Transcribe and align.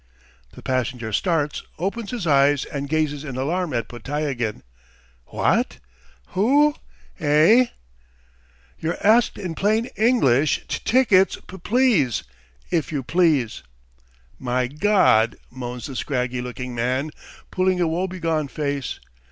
The 0.53 0.63
passenger 0.63 1.13
starts, 1.13 1.61
opens 1.77 2.09
his 2.09 2.25
eyes, 2.25 2.65
and 2.65 2.89
gazes 2.89 3.23
in 3.23 3.37
alarm 3.37 3.71
at 3.71 3.87
Podtyagin. 3.87 4.63
"What?... 5.27 5.77
Who?... 6.29 6.73
Eh?" 7.19 7.67
"You're 8.79 8.97
asked 9.05 9.37
in 9.37 9.53
plain 9.53 9.91
language: 9.99 10.65
t 10.67 10.79
t 10.79 10.79
tickets, 10.91 11.35
p 11.35 11.41
p 11.45 11.57
please! 11.59 12.23
If 12.71 12.91
you 12.91 13.03
please!" 13.03 13.61
"My 14.39 14.65
God!" 14.65 15.35
moans 15.51 15.85
the 15.85 15.95
scraggy 15.95 16.41
looking 16.41 16.73
man, 16.73 17.11
pulling 17.51 17.79
a 17.79 17.87
woebegone 17.87 18.47
face. 18.47 18.99